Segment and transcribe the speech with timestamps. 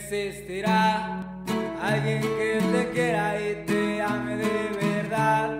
[0.00, 1.20] existirá
[1.80, 5.50] alguien que te quiera y te ame de verdad.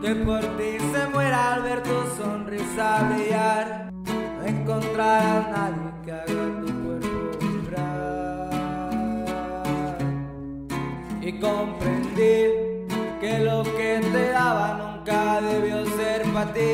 [0.00, 3.90] Que por ti se muera al ver tu sonrisa brillar.
[3.92, 8.50] No encontrarás nadie que haga tu cuerpo vibrar.
[11.20, 12.36] Y comprendí
[13.20, 16.70] que lo que te daba nunca debió ser para ti.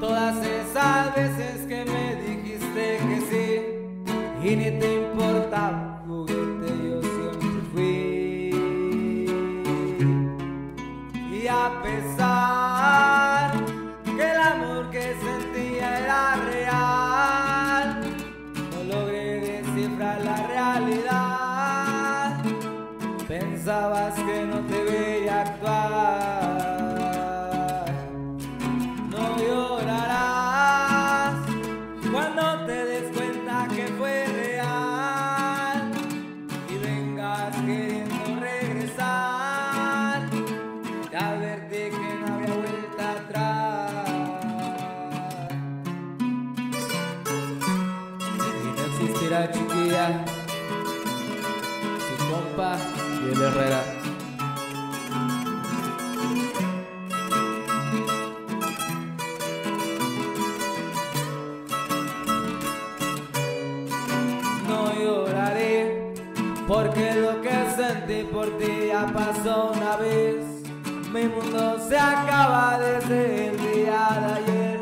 [0.00, 1.66] Todas esas veces
[4.48, 8.50] y ni te importaba juguete, yo siempre fui.
[11.38, 13.52] Y a pesar
[14.04, 18.00] que el amor que sentía era real,
[18.72, 22.42] no logré descifrar la realidad.
[23.26, 26.78] Pensabas que no te veía actuar.
[29.10, 31.34] No llorarás
[32.10, 34.37] cuando te des cuenta que fue
[49.28, 50.24] existirá chiquilla,
[52.16, 52.76] su compa
[53.22, 53.82] y el Herrera.
[64.66, 66.14] no lloraré
[66.66, 70.44] porque lo que sentí por ti ya pasó una vez.
[71.12, 74.80] Mi mundo se acaba desde el día de ayer.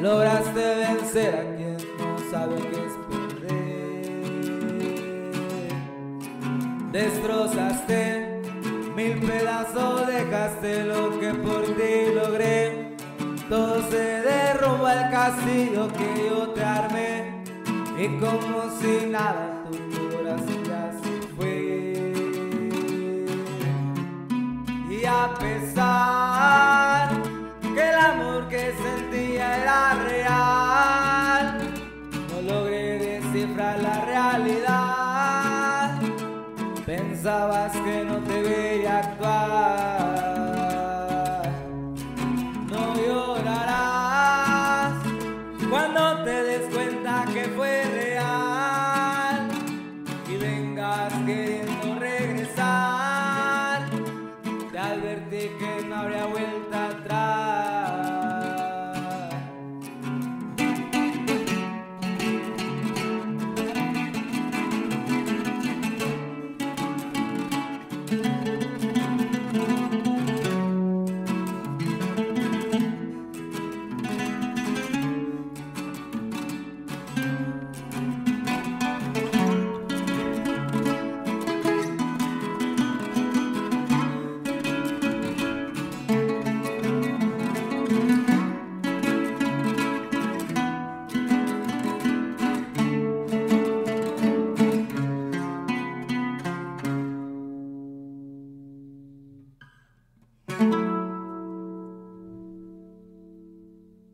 [0.00, 3.27] Lograste vencer a quien no sabe qué es
[6.92, 8.40] Destrozaste
[8.96, 12.96] mil pedazos, dejaste lo que por ti logré.
[13.48, 17.44] Todo se derrumba el castillo que yo te armé.
[17.98, 22.12] Y como si nada tu corazón ya se fue
[24.88, 25.97] Y a pesar
[37.22, 38.17] ざわつくの